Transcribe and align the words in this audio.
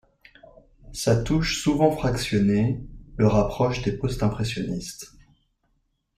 Sa 0.93 1.15
touche 1.21 1.61
souvent 1.61 1.91
fractionnée 1.91 2.81
le 3.17 3.27
rapproche 3.27 3.83
des 3.83 3.91
postimpressionnistes. 3.91 5.13